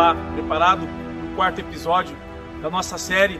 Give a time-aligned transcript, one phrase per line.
[0.00, 2.16] lá preparado o quarto episódio
[2.62, 3.38] da nossa série,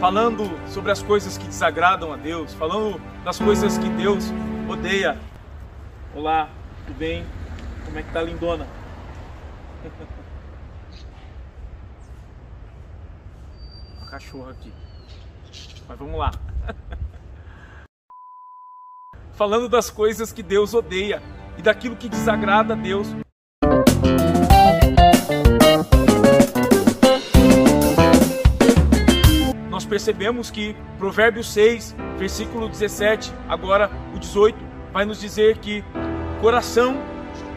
[0.00, 4.32] falando sobre as coisas que desagradam a Deus, falando das coisas que Deus
[4.66, 5.18] odeia.
[6.14, 6.48] Olá,
[6.86, 7.26] tudo bem?
[7.84, 8.66] Como é que tá, lindona?
[13.98, 14.72] Uma cachorra aqui.
[15.86, 16.30] Mas vamos lá.
[19.36, 21.22] falando das coisas que Deus odeia
[21.58, 23.14] e daquilo que desagrada a Deus.
[29.90, 34.56] Percebemos que Provérbios 6, versículo 17, agora o 18,
[34.92, 35.84] vai nos dizer que
[36.40, 36.96] coração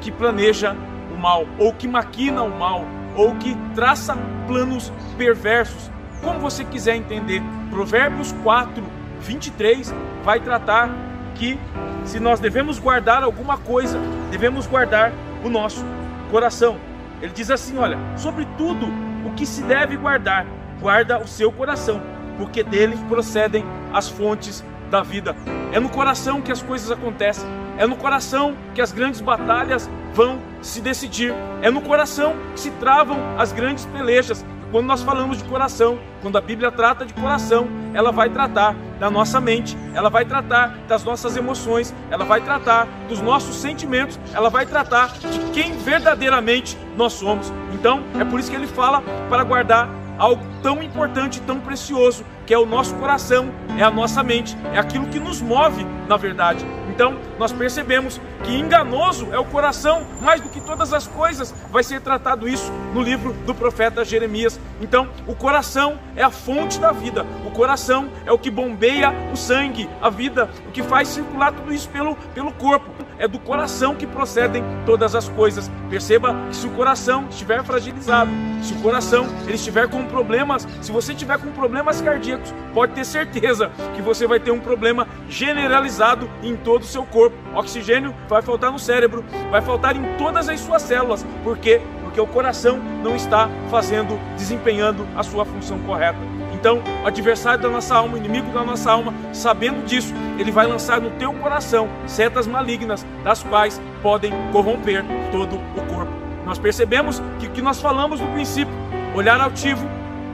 [0.02, 0.76] que planeja
[1.14, 2.84] o mal, ou que maquina o mal,
[3.16, 5.92] ou que traça planos perversos,
[6.24, 7.42] como você quiser entender.
[7.70, 8.84] Provérbios 4,
[9.22, 9.94] 23
[10.24, 10.90] vai tratar
[11.36, 11.60] que
[12.04, 14.00] se nós devemos guardar alguma coisa,
[14.32, 15.14] devemos guardar
[15.44, 15.86] o nosso
[16.32, 16.78] coração.
[17.22, 18.88] Ele diz assim: olha, sobre tudo
[19.24, 20.46] o que se deve guardar,
[20.82, 22.02] guarda o seu coração,
[22.38, 25.36] porque dele procedem as fontes da vida.
[25.72, 30.40] É no coração que as coisas acontecem, é no coração que as grandes batalhas vão
[30.62, 35.44] se decidir, é no coração que se travam as grandes pelejas, quando nós falamos de
[35.44, 40.26] coração, quando a Bíblia trata de coração, ela vai tratar da nossa mente, ela vai
[40.26, 45.78] tratar das nossas emoções, ela vai tratar dos nossos sentimentos, ela vai tratar de quem
[45.78, 47.54] verdadeiramente nós somos.
[47.72, 49.88] Então, é por isso que ele fala para guardar
[50.18, 54.80] algo tão importante, tão precioso, que é o nosso coração, é a nossa mente, é
[54.80, 56.66] aquilo que nos move, na verdade.
[56.90, 61.84] Então, nós percebemos que enganoso é o coração, mais do que todas as coisas, vai
[61.84, 64.60] ser tratado isso no livro do profeta Jeremias.
[64.80, 69.36] Então, o coração é a fonte da vida, o coração é o que bombeia o
[69.36, 72.92] sangue, a vida, o que faz circular tudo isso pelo, pelo corpo.
[73.18, 75.72] É do coração que procedem todas as coisas.
[75.90, 80.92] Perceba que se o coração estiver fragilizado, se o coração ele estiver com problemas, se
[80.92, 86.30] você estiver com problemas cardíacos, pode ter certeza que você vai ter um problema generalizado
[86.42, 87.38] em todo o seu corpo.
[87.56, 91.26] Oxigênio vai faltar no cérebro, vai faltar em todas as suas células.
[91.44, 91.82] Por quê?
[92.14, 96.20] Porque o coração não está fazendo, desempenhando a sua função correta.
[96.54, 100.68] Então, o adversário da nossa alma, o inimigo da nossa alma, sabendo disso, ele vai
[100.68, 106.14] lançar no teu coração setas malignas, das quais podem corromper todo o corpo.
[106.46, 108.76] Nós percebemos que o que nós falamos no princípio,
[109.16, 109.84] olhar altivo,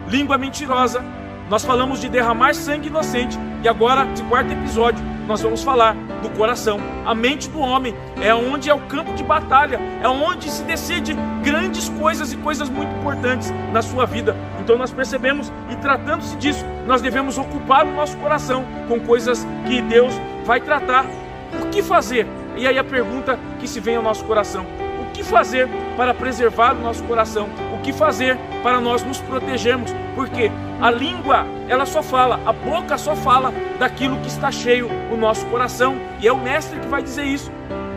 [0.05, 1.01] língua mentirosa,
[1.49, 6.29] nós falamos de derramar sangue inocente, e agora, esse quarto episódio, nós vamos falar do
[6.31, 6.79] coração.
[7.05, 11.15] A mente do homem é onde é o campo de batalha, é onde se decide
[11.43, 14.35] grandes coisas e coisas muito importantes na sua vida.
[14.59, 19.83] Então nós percebemos e tratando-se disso, nós devemos ocupar o nosso coração com coisas que
[19.83, 21.05] Deus vai tratar.
[21.61, 22.25] O que fazer?
[22.57, 24.65] E aí a pergunta que se vem ao nosso coração:
[24.99, 27.47] o que fazer para preservar o nosso coração?
[27.79, 29.91] O que fazer para nós nos protegermos?
[30.13, 30.51] Porque
[30.81, 35.45] a língua, ela só fala, a boca só fala daquilo que está cheio o nosso
[35.45, 35.95] coração.
[36.19, 37.49] E é o mestre que vai dizer isso.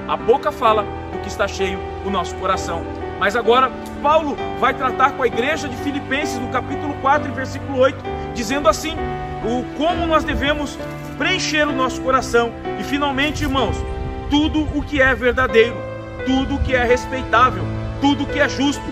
[0.06, 2.84] A boca fala do que está cheio o nosso coração.
[3.19, 7.97] Mas agora, Paulo vai tratar com a igreja de Filipenses, no capítulo 4, versículo 8,
[8.34, 8.97] dizendo assim:
[9.44, 10.78] o como nós devemos
[11.19, 12.53] preencher o nosso coração.
[12.78, 13.76] E finalmente, irmãos,
[14.31, 15.76] tudo o que é verdadeiro,
[16.25, 17.65] tudo o que é respeitável,
[18.00, 18.82] tudo o que é justo,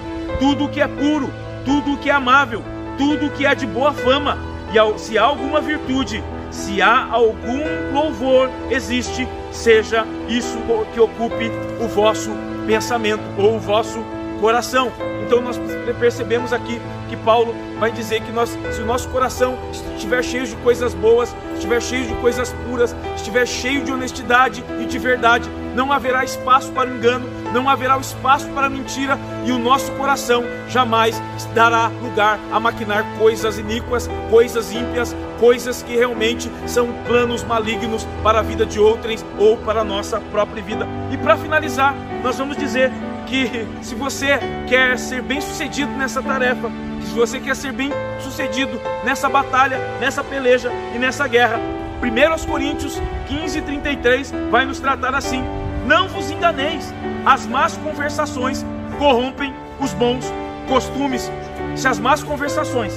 [0.41, 1.31] tudo o que é puro,
[1.65, 2.65] tudo o que é amável,
[2.97, 4.39] tudo que é de boa fama,
[4.73, 10.59] e se há alguma virtude, se há algum louvor existe, seja isso
[10.93, 12.31] que ocupe o vosso
[12.67, 14.03] pensamento ou o vosso
[14.41, 14.91] coração.
[15.27, 15.61] Então nós
[15.99, 19.59] percebemos aqui que Paulo vai dizer que nós, se o nosso coração
[19.95, 24.87] estiver cheio de coisas boas, estiver cheio de coisas puras, estiver cheio de honestidade e
[24.87, 29.91] de verdade, não haverá espaço para engano, não haverá espaço para mentira e o nosso
[29.93, 31.21] coração jamais
[31.55, 38.41] dará lugar a maquinar coisas iníquas, coisas ímpias, coisas que realmente são planos malignos para
[38.41, 40.87] a vida de outrem ou para a nossa própria vida.
[41.11, 42.93] E para finalizar, nós vamos dizer
[43.27, 44.39] que se você
[44.69, 46.71] quer ser bem sucedido nessa tarefa,
[47.03, 47.91] se você quer ser bem
[48.21, 51.59] sucedido nessa batalha, nessa peleja e nessa guerra,
[52.03, 55.45] 1 Coríntios 15, 33 vai nos tratar assim:
[55.87, 56.93] Não vos enganeis,
[57.27, 58.65] as más conversações
[58.99, 60.33] corrompem os bons
[60.67, 61.31] costumes.
[61.77, 62.93] Se as más conversações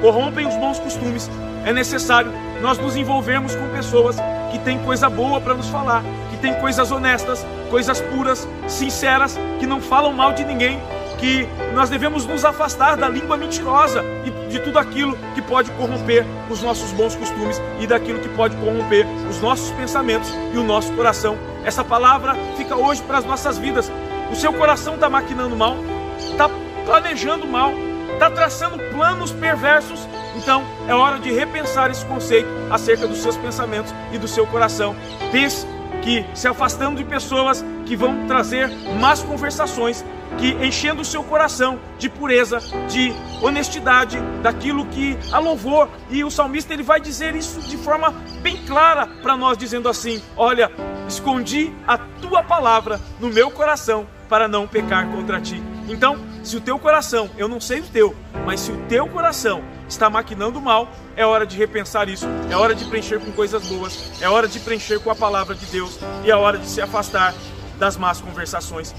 [0.00, 1.30] corrompem os bons costumes,
[1.64, 4.16] é necessário nós nos envolvermos com pessoas
[4.50, 9.66] que têm coisa boa para nos falar, que têm coisas honestas, coisas puras, sinceras, que
[9.66, 10.80] não falam mal de ninguém,
[11.18, 15.16] que nós devemos nos afastar da língua mentirosa e de tudo aquilo
[15.48, 20.58] pode corromper os nossos bons costumes e daquilo que pode corromper os nossos pensamentos e
[20.58, 21.36] o nosso coração.
[21.64, 23.90] Essa palavra fica hoje para as nossas vidas.
[24.30, 25.76] O seu coração está maquinando mal,
[26.18, 26.48] está
[26.84, 27.72] planejando mal,
[28.12, 30.06] está traçando planos perversos,
[30.36, 34.94] então é hora de repensar esse conceito acerca dos seus pensamentos e do seu coração.
[35.32, 35.66] Pense
[36.02, 38.68] que se afastando de pessoas que vão trazer
[39.00, 40.04] más conversações,
[40.36, 42.58] que enchendo o seu coração de pureza,
[42.88, 45.88] de honestidade, daquilo que a louvor.
[46.10, 48.10] E o salmista ele vai dizer isso de forma
[48.42, 50.70] bem clara para nós, dizendo assim: Olha,
[51.08, 55.62] escondi a tua palavra no meu coração para não pecar contra ti.
[55.88, 58.14] Então, se o teu coração, eu não sei o teu,
[58.44, 62.74] mas se o teu coração está maquinando mal, é hora de repensar isso, é hora
[62.74, 66.30] de preencher com coisas boas, é hora de preencher com a palavra de Deus e
[66.30, 67.34] é hora de se afastar
[67.78, 68.94] das más conversações.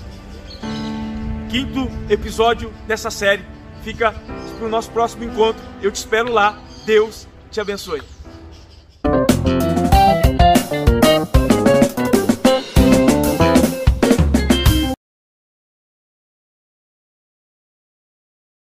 [1.50, 3.44] Quinto episódio dessa série
[3.84, 4.14] fica
[4.58, 5.62] para o nosso próximo encontro.
[5.82, 6.60] Eu te espero lá.
[6.86, 8.19] Deus te abençoe.